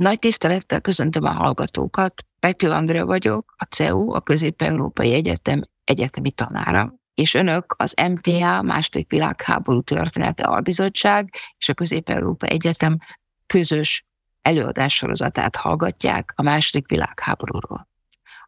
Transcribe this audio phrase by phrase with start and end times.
[0.00, 2.24] Nagy tisztelettel köszöntöm a hallgatókat.
[2.38, 9.10] Pető Andrea vagyok, a CEU, a Közép-Európai Egyetem egyetemi tanára, és önök az MTA, második
[9.10, 12.98] világháború története albizottság és a Közép-Európa Egyetem
[13.46, 14.06] közös
[14.42, 17.88] előadássorozatát hallgatják a második világháborúról.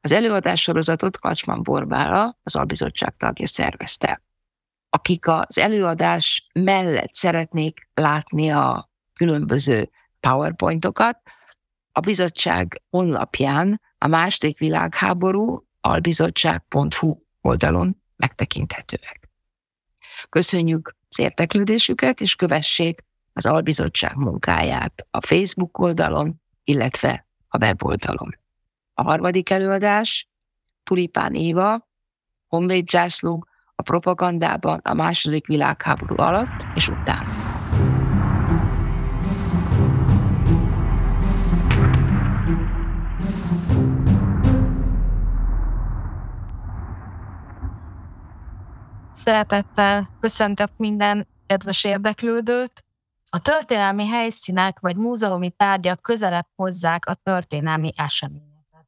[0.00, 4.22] Az előadássorozatot Kacsman Borbála, az albizottság tagja szervezte.
[4.90, 9.90] Akik az előadás mellett szeretnék látni a különböző
[10.20, 11.18] PowerPointokat,
[11.93, 19.30] a bizottság honlapján a második világháború albizottság.hu oldalon megtekinthetőek.
[20.29, 28.38] Köszönjük az érteklődésüket, és kövessék az albizottság munkáját a Facebook oldalon, illetve a weboldalon.
[28.94, 30.29] A harmadik előadás
[30.82, 31.90] Tulipán Éva,
[32.47, 37.52] Honvéd zászló a propagandában a második világháború alatt és után.
[49.24, 52.84] Szeretettel köszöntök minden kedves érdeklődőt.
[53.30, 58.86] A történelmi helyszínek vagy múzeumi tárgyak közelebb hozzák a történelmi eseményeket.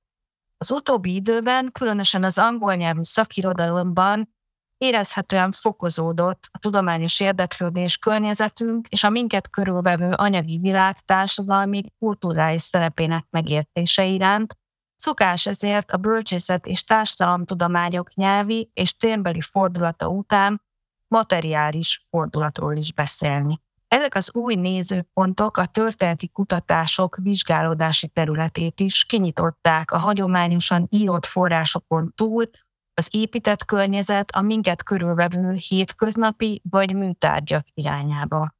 [0.56, 4.34] Az utóbbi időben, különösen az angol nyelvű szakirodalomban
[4.76, 13.26] érezhetően fokozódott a tudományos érdeklődés környezetünk és a minket körülvevő anyagi világ társadalmi, kulturális szerepének
[13.30, 14.58] megértése iránt,
[14.96, 20.62] Szokás ezért a bölcsészet és társadalomtudományok nyelvi és térbeli fordulata után
[21.08, 23.62] materiális fordulatról is beszélni.
[23.88, 32.12] Ezek az új nézőpontok a történeti kutatások vizsgálódási területét is kinyitották a hagyományosan írott forrásokon
[32.16, 32.50] túl
[32.94, 38.54] az épített környezet a minket körülvevő hétköznapi vagy műtárgyak irányába.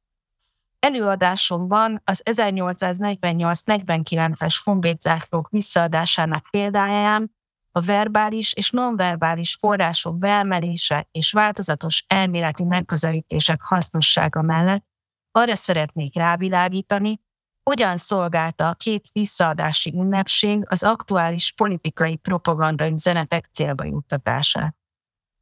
[0.85, 7.31] Előadásomban az 1848-49-es honvédzászlók visszaadásának példáján
[7.71, 14.85] a verbális és nonverbális források beemelése és változatos elméleti megközelítések hasznossága mellett
[15.31, 17.19] arra szeretnék rávilágítani,
[17.63, 24.75] hogyan szolgálta a két visszaadási ünnepség az aktuális politikai propaganda üzenetek célba juttatását.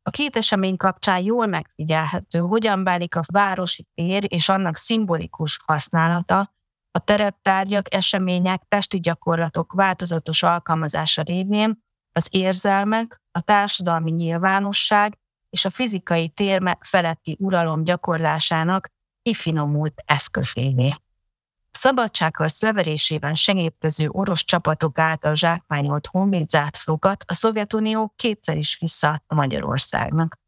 [0.06, 6.54] A két esemény kapcsán jól megfigyelhető, hogyan válik a városi tér és annak szimbolikus használata,
[6.92, 15.18] a tereptárgyak, események, testi gyakorlatok változatos alkalmazása révén az érzelmek, a társadalmi nyilvánosság
[15.50, 18.90] és a fizikai tér feletti uralom gyakorlásának
[19.22, 20.94] kifinomult eszközévé
[21.78, 30.42] szabadságharc leverésében segítkező orosz csapatok által zsákmányolt honvéd zászlókat a Szovjetunió kétszer is visszaadta Magyarországnak.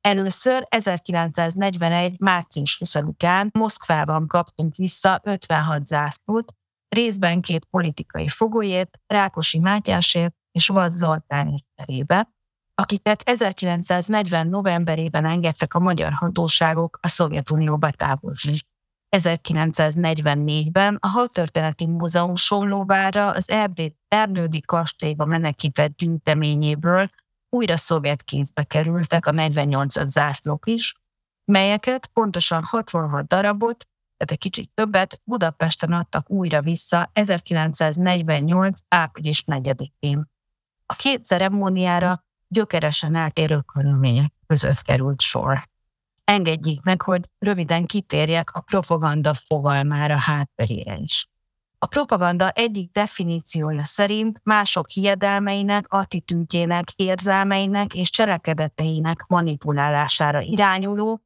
[0.00, 2.20] Először 1941.
[2.20, 6.52] március 20-án Moszkvában kaptunk vissza 56 zászlót,
[6.88, 12.28] részben két politikai fogolyért, Rákosi Mátyásért és Vad Zoltán terébe,
[12.74, 14.48] akiket 1940.
[14.48, 18.58] novemberében engedtek a magyar hatóságok a Szovjetunióba távozni.
[19.16, 23.50] 1944-ben a Hadtörténeti Múzeum Sollóvára az
[24.08, 27.10] Erdődi kastélyba menekített gyűjteményéből
[27.50, 30.94] újra szovjet kézbe kerültek a 48 zászlók is,
[31.44, 33.86] melyeket pontosan 66 darabot,
[34.16, 38.80] tehát egy kicsit többet Budapesten adtak újra vissza 1948.
[38.88, 40.30] április 4-én.
[40.86, 45.68] A két ceremóniára gyökeresen eltérő körülmények között került sor
[46.28, 51.28] engedjék meg, hogy röviden kitérjek a propaganda fogalmára hátterére is.
[51.78, 61.22] A propaganda egyik definíciója szerint mások hiedelmeinek, attitűdjének, érzelmeinek és cselekedeteinek manipulálására irányuló,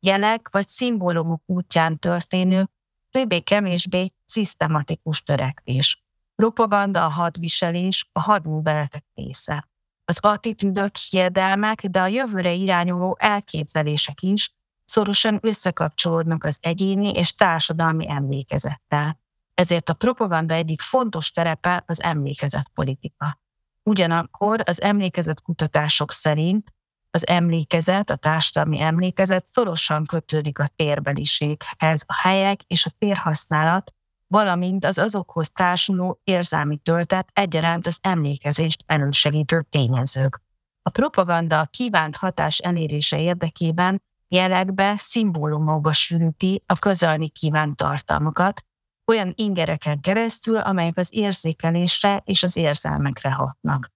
[0.00, 2.68] jelek vagy szimbólumok útján történő,
[3.10, 6.04] többé-kevésbé szisztematikus törekvés.
[6.34, 9.68] Propaganda a hadviselés, a hadműveletek része
[10.04, 14.54] az attitűdök, hiedelmek, de a jövőre irányuló elképzelések is
[14.84, 19.20] szorosan összekapcsolódnak az egyéni és társadalmi emlékezettel.
[19.54, 23.40] Ezért a propaganda egyik fontos terepe az emlékezetpolitika.
[23.82, 26.72] Ugyanakkor az emlékezetkutatások szerint
[27.10, 33.94] az emlékezet, a társadalmi emlékezet szorosan kötődik a térbeliséghez, a helyek és a térhasználat
[34.34, 40.40] valamint az azokhoz társuló érzelmi töltet egyaránt az emlékezést elősegítő tényezők.
[40.82, 48.64] A propaganda a kívánt hatás elérése érdekében jelekbe, szimbólumokba sűríti a közölni kívánt tartalmakat,
[49.06, 53.90] olyan ingereken keresztül, amelyek az érzékelésre és az érzelmekre hatnak.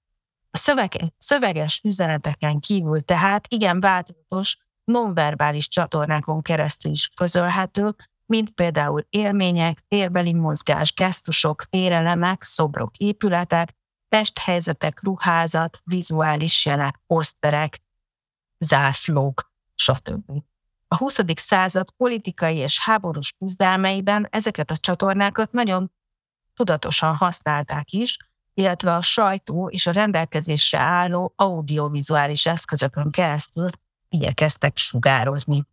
[0.51, 7.95] A szövege, szöveges üzeneteken kívül tehát igen változatos, nonverbális csatornákon keresztül is közölhető,
[8.29, 13.77] mint például élmények, térbeli mozgás, gesztusok, térelemek, szobrok, épületek,
[14.09, 17.81] testhelyzetek, ruházat, vizuális jelek, poszterek,
[18.59, 20.31] zászlók, stb.
[20.89, 21.19] A 20.
[21.35, 25.93] század politikai és háborús küzdelmeiben ezeket a csatornákat nagyon
[26.55, 28.17] tudatosan használták is,
[28.55, 33.71] illetve a sajtó és a rendelkezésre álló audiovizuális eszközökön keresztül
[34.09, 35.67] igyekeztek sugározni.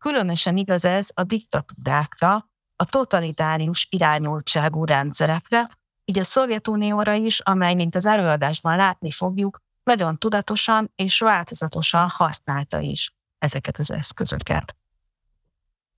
[0.00, 5.68] Különösen igaz ez a diktatúrákra, a totalitárius irányultságú rendszerekre,
[6.04, 12.78] így a Szovjetunióra is, amely, mint az előadásban látni fogjuk, nagyon tudatosan és változatosan használta
[12.78, 14.76] is ezeket az eszközöket.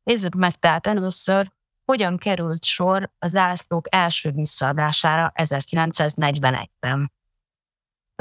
[0.02, 1.52] Nézzük meg tehát először,
[1.84, 7.12] hogyan került sor a zászlók első visszaadására 1941-ben.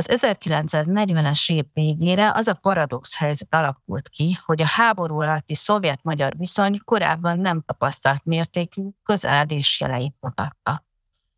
[0.02, 6.34] Az 1940-es év végére az a paradox helyzet alakult ki, hogy a háború alatti szovjet-magyar
[6.38, 10.86] viszony korábban nem tapasztalt mértékű közeledés jeleit mutatta.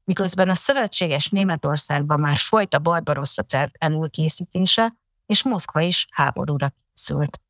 [0.04, 4.94] Miközben a szövetséges Németországban már folyt a Barbarossa terv elülkészítése,
[5.26, 7.42] és Moszkva is háborúra készült.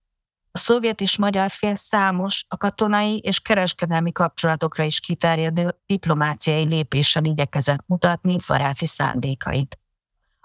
[0.52, 7.24] A szovjet és magyar fél számos, a katonai és kereskedelmi kapcsolatokra is kiterjedő diplomáciai lépéssel
[7.24, 9.78] igyekezett mutatni baráti szándékait.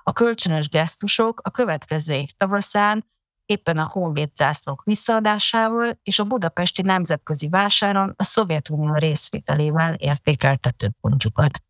[0.09, 3.05] A kölcsönös gesztusok a következő év tavaszán
[3.47, 11.63] éppen a honvéd zászlók visszaadásával és a budapesti nemzetközi vásáron a Szovjetunió részvételével értékeltető pontjukat.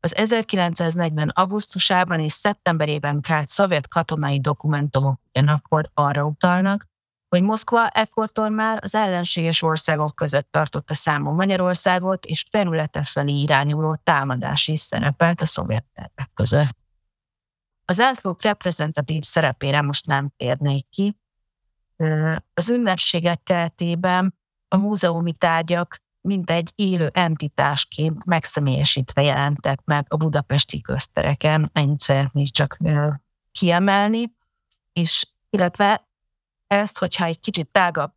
[0.00, 1.28] Az 1940.
[1.28, 6.86] augusztusában és szeptemberében kárt szovjet katonai dokumentumok ugyanakkor arra utalnak,
[7.28, 14.00] hogy Moszkva ekkortól már az ellenséges országok között tartotta számon Magyarországot, és területe felé irányuló
[14.02, 16.82] támadás is szerepelt a szovjet tervek között.
[17.84, 21.16] Az átlók reprezentatív szerepére most nem térnék ki.
[22.54, 24.34] Az ünnepségek keretében
[24.68, 32.48] a múzeumi tárgyak mint egy élő entitásként megszemélyesítve jelentek meg a budapesti köztereken, ennyit szeretnék
[32.48, 32.78] csak
[33.52, 34.34] kiemelni,
[34.92, 36.08] és illetve
[36.66, 38.12] ezt, hogyha egy kicsit tágabb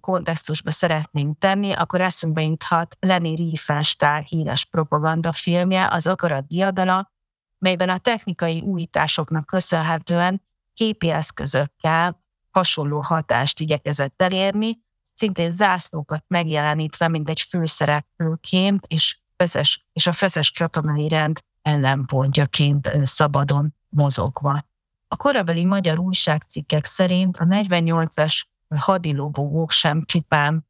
[0.00, 7.12] kontextusba szeretnénk tenni, akkor eszünkbe juthat Leni Riefenstahl híres propagandafilmje, az Akarat diadala,
[7.58, 10.42] melyben a technikai újításoknak köszönhetően
[10.74, 14.78] képi eszközökkel hasonló hatást igyekezett elérni,
[15.14, 23.74] szintén zászlókat megjelenítve, mint egy főszereplőként, és, feszes, és a feszes katonai rend ellenpontjaként szabadon
[23.88, 24.64] mozogva.
[25.08, 28.42] A korabeli magyar újságcikkek szerint a 48-as
[28.76, 30.66] hadilógók sem csupán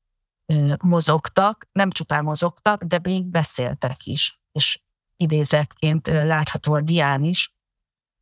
[0.83, 4.41] mozogtak, nem csupán mozogtak, de még beszéltek is.
[4.53, 4.83] És
[5.17, 7.55] idézetként látható a dián is,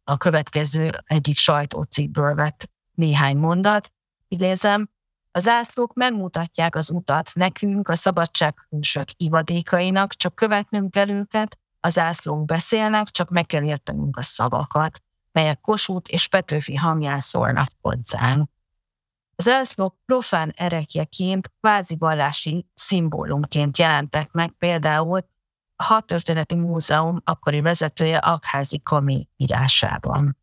[0.05, 3.93] a következő egyik sajtócikkből vett néhány mondat.
[4.29, 4.91] Idézem,
[5.31, 12.45] a zászlók megmutatják az utat nekünk, a szabadsághősök ivadékainak, csak követnünk kell őket, a zászlók
[12.45, 15.03] beszélnek, csak meg kell értenünk a szavakat,
[15.33, 18.51] melyek Kossuth és Petőfi hangján szólnak hozzánk.
[19.37, 25.27] Az zászlók profán erekjeként, kvázi vallási szimbólumként jelentek meg például
[25.83, 30.37] a Hadtörténeti Múzeum akkori vezetője Akházi Kami írásában.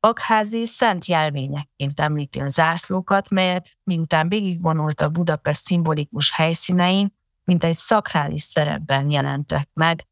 [0.00, 7.14] Akházi szent jelvényekként említi a zászlókat, melyek miután végigvonult a Budapest szimbolikus helyszínein,
[7.44, 10.06] mint egy szakrális szerepben jelentek meg,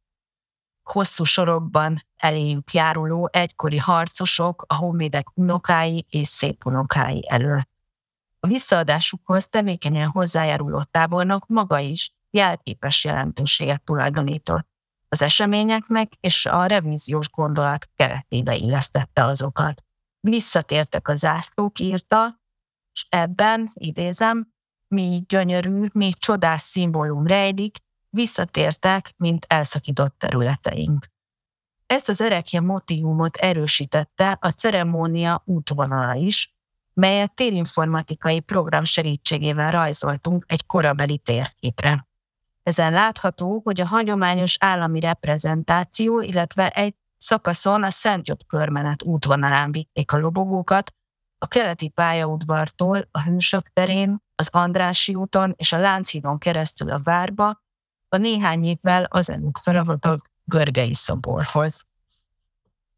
[0.83, 7.71] hosszú sorokban eléjük járuló egykori harcosok, a honvédek unokái és szép unokái előtt.
[8.41, 14.69] A visszaadásukhoz tevékenyen hozzájáruló tábornok maga is jelképes jelentőséget tulajdonított
[15.09, 19.85] az eseményeknek, és a revíziós gondolat keretébe illesztette azokat.
[20.21, 22.41] Visszatértek a zászlók, írta,
[22.93, 24.53] és ebben, idézem,
[24.89, 27.77] mi gyönyörű, mi csodás szimbólum rejlik,
[28.09, 31.07] visszatértek, mint elszakított területeink.
[31.87, 36.55] Ezt az erekje motivumot erősítette a ceremónia útvonala is,
[36.95, 42.09] melyet térinformatikai program segítségével rajzoltunk egy korabeli térképre.
[42.71, 49.73] Ezen látható, hogy a hagyományos állami reprezentáció, illetve egy szakaszon a Szent György körmenet útvonalán
[49.73, 50.95] vitték a lobogókat,
[51.39, 57.63] a keleti pályaudvartól a Hősök terén, az Andrási úton és a Lánchídon keresztül a várba,
[58.09, 61.85] a néhány évvel az előtt felavatott Görgei szoborhoz.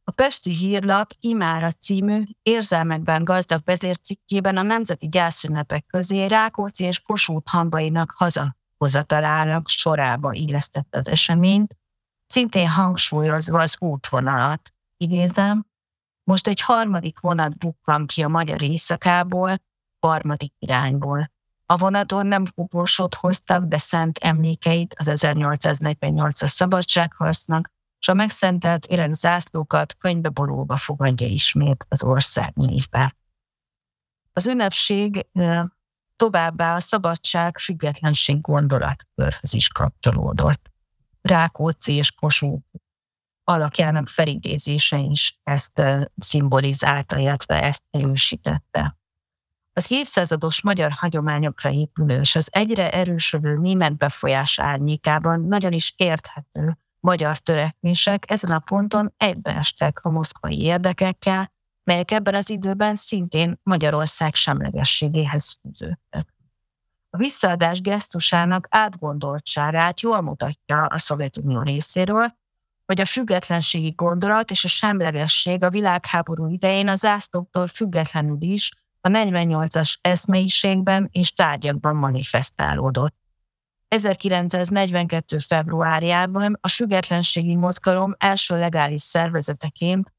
[0.05, 7.53] A Pesti Hírlap Imára című érzelmekben gazdag vezércikkében a nemzeti gyászünnepek közé Rákóczi és Kossuth
[7.53, 11.77] hambainak haza hozatalának sorába illesztett az eseményt,
[12.27, 14.73] szintén hangsúlyozva az útvonalat.
[14.97, 15.67] Idézem,
[16.25, 19.55] most egy harmadik vonat bukkan ki a magyar éjszakából,
[19.99, 21.31] harmadik irányból.
[21.67, 29.13] A vonaton nem koporsót hoztak, de szent emlékeit az 1848-as szabadságharcnak, és a megszentelt öreg
[29.13, 33.15] zászlókat könyvbe borulva fogadja ismét az ország névbe.
[34.33, 35.27] Az ünnepség
[36.23, 40.71] továbbá a szabadság függetlenség gondolatkörhöz is kapcsolódott.
[41.21, 42.67] Rákóczi és Kossuth
[43.45, 45.83] alakjának felidézése is ezt
[46.17, 48.97] szimbolizálta, illetve ezt erősítette.
[49.73, 56.79] Az évszázados magyar hagyományokra épülő és az egyre erősödő német befolyás árnyékában nagyon is érthető
[57.01, 61.52] magyar törekvések ezen a ponton egybeestek a moszkvai érdekekkel,
[61.85, 66.35] melyek ebben az időben szintén Magyarország semlegességéhez fűződtek.
[67.11, 72.35] A visszaadás gesztusának átgondoltságát jól mutatja a Szovjetunió részéről,
[72.87, 78.71] hogy a függetlenségi gondolat és a semlegesség a világháború idején az zászlóktól függetlenül is
[79.01, 83.15] a 48-as eszmeiségben és tárgyakban manifestálódott.
[83.89, 85.39] 1942.
[85.39, 90.13] februárjában a függetlenségi mozgalom első legális szervezeteként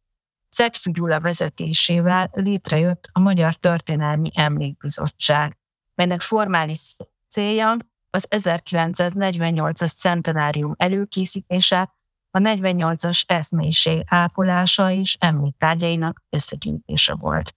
[0.83, 5.57] Gyula vezetésével létrejött a Magyar Történelmi Emlékbizottság,
[5.95, 6.95] melynek formális
[7.27, 7.77] célja
[8.10, 11.93] az 1948-as centenárium előkészítése,
[12.31, 17.55] a 48-as eszméiség ápolása és emléktárgyainak összegyűjtése volt.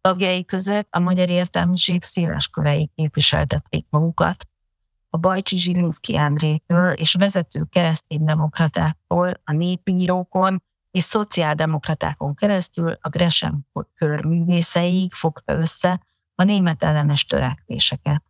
[0.00, 4.48] Tagjai között a magyar értelmiség széles körei képviseltették magukat,
[5.10, 14.24] a Bajcsi Zsilinszki Andrétől és vezető kereszténydemokratáktól, a népírókon és szociáldemokratákon keresztül a Gresham kör
[14.24, 16.00] művészeig fogta össze
[16.34, 18.22] a német ellenes törekvéseket.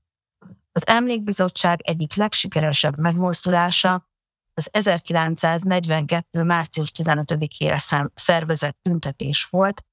[0.72, 4.08] Az Emlékbizottság egyik legsikeresebb megmozdulása
[4.54, 6.42] az 1942.
[6.42, 9.84] március 15-ére szervezett tüntetés volt,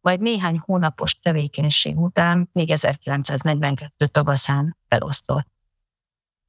[0.00, 5.46] majd néhány hónapos tevékenység után még 1942 tavaszán felosztott.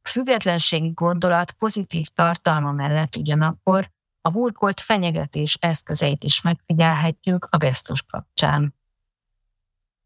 [0.01, 3.91] A függetlenségi gondolat pozitív tartalma mellett ugyanakkor
[4.27, 8.75] a burkolt fenyegetés eszközeit is megfigyelhetjük a gesztus kapcsán.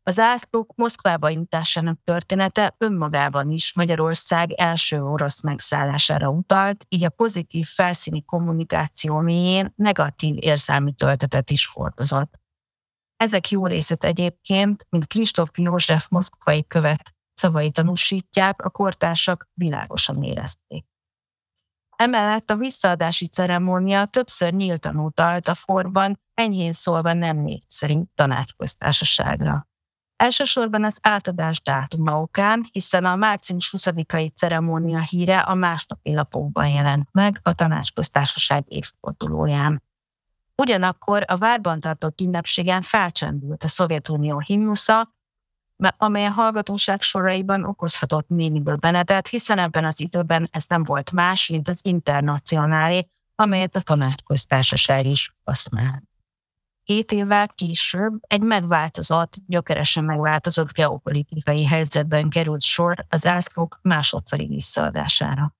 [0.03, 7.67] Az ászlók Moszkvába jutásának története önmagában is Magyarország első orosz megszállására utalt, így a pozitív
[7.67, 12.39] felszíni kommunikáció mélyén negatív érzelmi töltetet is hordozott.
[13.17, 20.90] Ezek jó részét egyébként, mint Kristóf József moszkvai követ szavai tanúsítják, a kortársak világosan érezték.
[22.01, 29.67] Emellett a visszaadási ceremónia többször nyíltan utalt a forban, enyhén szólva nem négy szerint tanácsköztársaságra.
[30.15, 37.07] Elsősorban az átadás dátuma okán, hiszen a március 20-ai ceremónia híre a másnapi lapokban jelent
[37.11, 39.83] meg a tanácsköztársaság évfordulóján.
[40.55, 45.15] Ugyanakkor a várban tartott ünnepségen felcsendült a Szovjetunió himnusza,
[45.97, 51.47] amely a hallgatóság soraiban okozhatott némiből benetet, hiszen ebben az időben ez nem volt más,
[51.47, 56.03] mint az internacionálé, amelyet a tanácsköztársaság is használt.
[56.83, 65.55] Két évvel később egy megváltozott, gyökeresen megváltozott geopolitikai helyzetben került sor az ászlók másodszori visszaadására.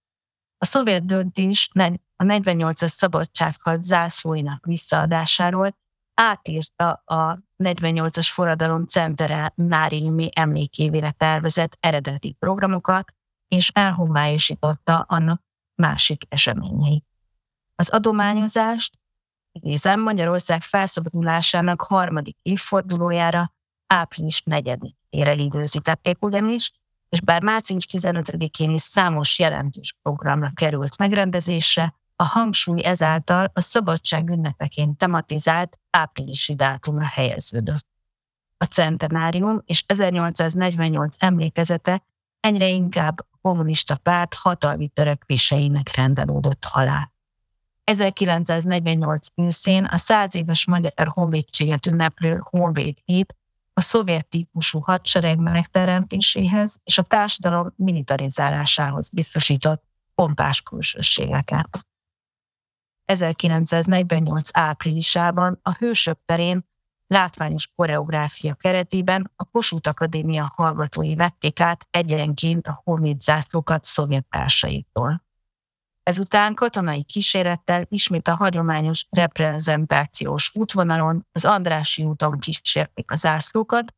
[0.58, 1.70] A szovjet döntés
[2.16, 5.78] a 48-as szabadságharc zászlóinak visszaadásáról
[6.14, 13.14] átírta a 48-as forradalom centere Nárilmi emlékévére tervezett eredeti programokat,
[13.48, 15.42] és elhomályosította annak
[15.76, 17.06] másik eseményeit.
[17.76, 19.00] Az adományozást,
[19.52, 23.54] idézem, Magyarország felszabadulásának harmadik évfordulójára
[23.88, 26.72] április 4-ére időzítették ugyanis,
[27.10, 34.30] és bár március 15-én is számos jelentős programra került megrendezésre, a hangsúly ezáltal a szabadság
[34.30, 37.86] ünnepeként tematizált áprilisi dátumra helyeződött.
[38.58, 42.04] A centenárium és 1848 emlékezete
[42.40, 47.12] egyre inkább a kommunista párt hatalmi törekvéseinek rendelődött alá.
[47.84, 53.36] 1948 őszén a száz éves magyar honvédséget ünneplő Honvéd hét
[53.74, 59.84] a szovjet típusú hadsereg megteremtéséhez és a társadalom militarizálásához biztosított
[60.16, 61.86] pompás külsőségeket.
[63.12, 66.70] 1948 áprilisában a Hősök terén
[67.08, 75.24] látványos koreográfia keretében a Kossuth Akadémia hallgatói vették át egyenként a honvéd zászlókat szovjet társaitól.
[76.04, 83.96] Ezután katonai kísérettel ismét a hagyományos reprezentációs útvonalon, az Andrási úton kísérték a zászlókat,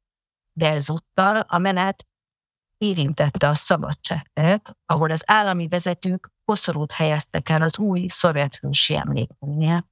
[0.53, 2.07] de ezúttal a menet
[2.83, 9.89] érintette a szabadságteret, ahol az állami vezetők koszorút helyeztek el az új szovjet hősi emlékműnél.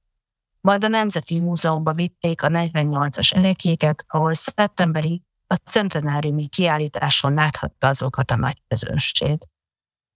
[0.60, 8.30] Majd a Nemzeti Múzeumba vitték a 48-as erekéket, ahol szeptemberi a centenáriumi kiállításon láthatta azokat
[8.30, 9.38] a nagy közönség.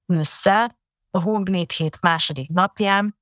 [0.06, 0.76] Össze
[1.10, 3.18] a Honvéd hét második napján,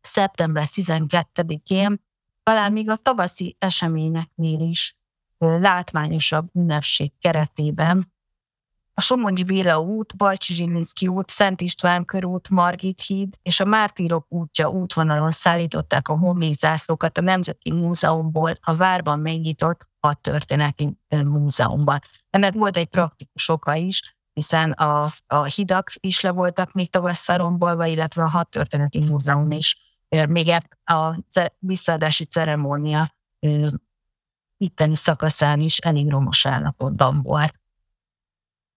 [0.00, 2.04] szeptember 12-én,
[2.42, 4.96] talán még a tavaszi eseményeknél is
[5.38, 8.12] látványosabb ünnepség keretében
[9.00, 14.26] a Somogyi Béla út, Bajcsi Zsilinszki út, Szent István körút, Margit híd és a Mártírok
[14.28, 22.00] útja útvonalon szállították a honvéd a Nemzeti Múzeumból a várban megnyitott a történeti múzeumban.
[22.30, 27.36] Ennek volt egy praktikus oka is, hiszen a, a hidak is le voltak még tavasszal
[27.36, 29.98] rombolva, illetve a hat történeti múzeum is.
[30.28, 30.52] Még
[30.84, 31.18] a
[31.58, 33.14] visszaadási ceremónia
[34.56, 37.59] itteni szakaszán is elég romos állapotban volt.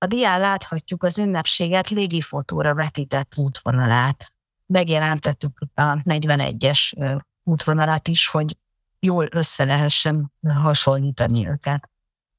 [0.04, 4.34] A dián láthatjuk az ünnepséget légifotóra vetített útvonalát.
[4.66, 8.58] Megjelentettük a 41-es útvonalát is, hogy
[9.00, 11.90] jól össze lehessen hasonlítani őket.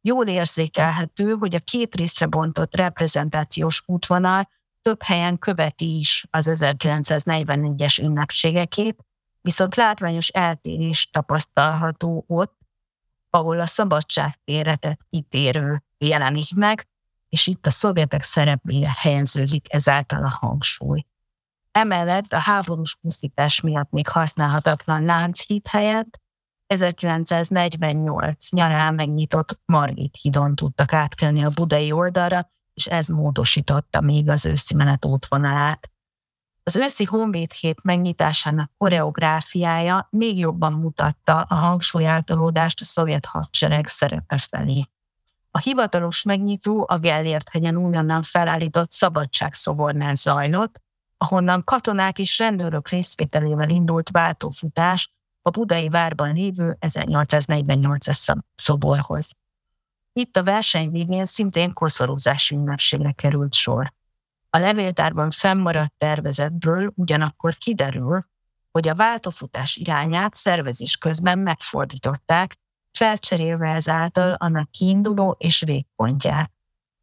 [0.00, 4.48] Jól érzékelhető, hogy a két részre bontott reprezentációs útvonal
[4.82, 9.04] több helyen követi is az 1941-es ünnepségekét,
[9.40, 12.58] viszont látványos eltérés tapasztalható ott,
[13.30, 16.88] ahol a szabadságtérre tett kitérő jelenik meg,
[17.34, 21.06] és itt a szovjetek szerepére helyeződik ezáltal a hangsúly.
[21.72, 26.20] Emellett a háborús pusztítás miatt még használhatatlan Lánchíd helyett
[26.66, 34.46] 1948 nyarán megnyitott Margit hídon tudtak átkelni a budai oldalra, és ez módosította még az
[34.46, 35.90] őszi menet útvonalát.
[36.62, 44.38] Az őszi Honvéd hét megnyitásának koreográfiája még jobban mutatta a hangsúlyáltalódást a szovjet hadsereg szerepe
[44.38, 44.84] felé.
[45.56, 50.82] A hivatalos megnyitó a Gellért hegyen újonnan felállított szabadságszobornál zajlott,
[51.16, 55.10] ahonnan katonák és rendőrök részvételével indult váltófutás
[55.42, 59.30] a budai várban lévő 1848-as szoborhoz.
[60.12, 63.92] Itt a verseny végén szintén koszorúzási ünnepségre került sor.
[64.50, 68.26] A levéltárban fennmaradt tervezetből ugyanakkor kiderül,
[68.70, 72.56] hogy a váltófutás irányát szervezés közben megfordították,
[72.96, 76.52] felcserélve ezáltal annak kiinduló és végpontját.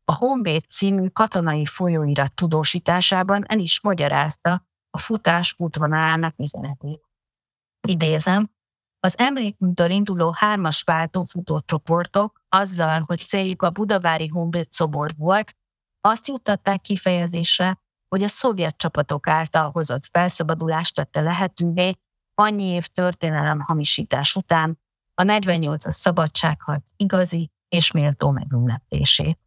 [0.05, 7.01] A Honvéd című katonai folyóirat tudósításában el is magyarázta a futás útvonalának üzenetét.
[7.87, 8.51] Idézem,
[8.99, 15.55] az emlékműtől induló hármas váltó futócsoportok azzal, hogy céljuk a budavári Honvéd szobor volt,
[16.01, 21.93] azt juttatták kifejezésre, hogy a szovjet csapatok által hozott felszabadulást tette lehetővé
[22.33, 24.79] annyi év történelem hamisítás után
[25.13, 29.39] a 48-as szabadságharc igazi és méltó megünneplését.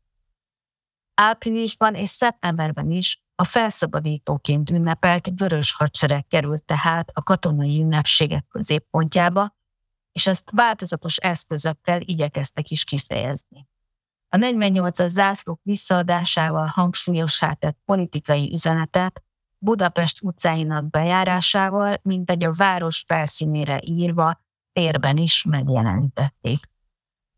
[1.14, 9.57] Áprilisban és szeptemberben is a felszabadítóként ünnepelt vörös hadsereg került tehát a katonai ünnepségek középpontjába,
[10.12, 13.66] és ezt változatos eszközökkel igyekeztek is kifejezni.
[14.29, 19.22] A 48-as zászlók visszaadásával hangsúlyossá tett politikai üzenetet
[19.59, 24.43] Budapest utcáinak bejárásával, mint egy a város felszínére írva,
[24.75, 26.59] térben is megjelentették.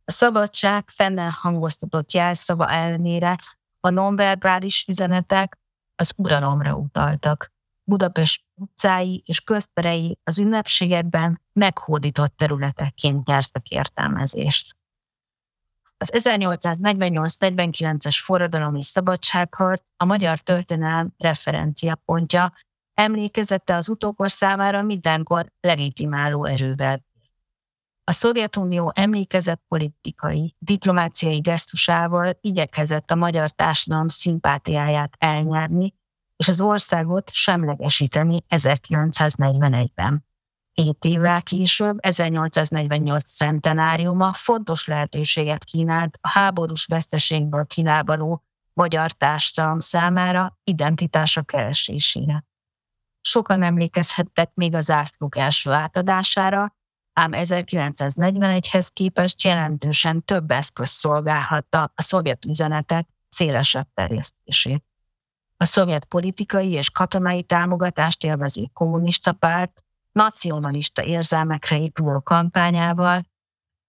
[0.05, 3.37] A szabadság fennel hangoztatott jelszava ellenére
[3.81, 5.59] a nonverbális üzenetek
[5.95, 7.55] az uralomra utaltak.
[7.85, 14.77] Budapest utcái és közterei az ünnepségekben meghódított területekként nyertek értelmezést.
[15.99, 22.53] Az 1848-49-es forradalomi szabadságharc a magyar történelem referenciapontja,
[22.95, 27.05] emlékezette az utókor számára mindenkor legitimáló erővel.
[28.09, 35.95] A Szovjetunió emlékezett politikai, diplomáciai gesztusával igyekezett a magyar társadalom szimpátiáját elnyerni,
[36.37, 40.27] és az országot semlegesíteni 1941-ben.
[40.73, 50.59] Két évvel később, 1848 centenáriuma fontos lehetőséget kínált a háborús veszteségből kilábaló magyar társadalom számára
[50.65, 52.45] identitása keresésére.
[53.21, 56.75] Sokan emlékezhettek még az zászlók első átadására,
[57.19, 64.85] ám 1941-hez képest jelentősen több eszköz szolgálhatta a szovjet üzenetek szélesebb terjesztését.
[65.57, 73.23] A szovjet politikai és katonai támogatást élvező kommunista párt nacionalista érzelmekre épülő kampányával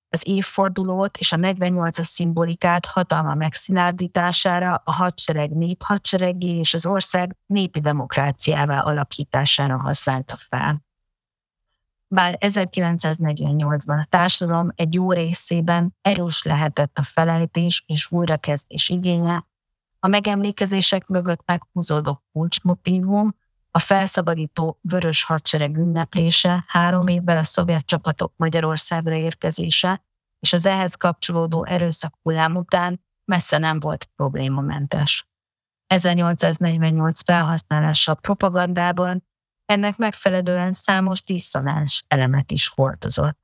[0.10, 7.80] az évfordulót és a 48-as szimbolikát hatalma megszilárdítására, a hadsereg néphadseregé és az ország népi
[7.80, 10.87] demokráciává alakítására használta fel.
[12.08, 19.46] Bár 1948-ban a társadalom egy jó részében erős lehetett a felejtés és újrakezdés igénye,
[20.00, 23.36] a megemlékezések mögött meghúzódó kulcsmotívum,
[23.72, 30.06] a felszabadító vörös hadsereg ünneplése, három évvel a szovjet csapatok Magyarországra érkezése
[30.40, 35.28] és az ehhez kapcsolódó erőszak hullám után messze nem volt problémamentes.
[35.88, 39.27] 1848 felhasználása a propagandában
[39.68, 43.38] ennek megfelelően számos diszonás elemet is hordozott.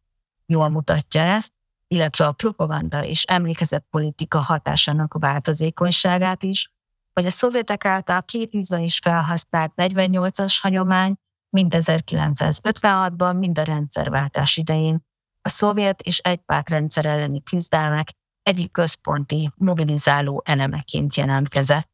[0.46, 1.52] Jól mutatja ezt,
[1.88, 6.72] illetve a propaganda és emlékezetpolitika hatásának változékonyságát is,
[7.14, 11.16] hogy a szovjetek által két ízben is felhasznált 48-as hagyomány
[11.50, 15.06] mind 1956-ban, mind a rendszerváltás idején
[15.42, 18.12] a szovjet és egypártrendszer elleni küzdelmek
[18.44, 21.90] egyik központi mobilizáló elemeként jelentkezett.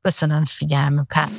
[0.00, 1.30] Köszönöm figyelmüket!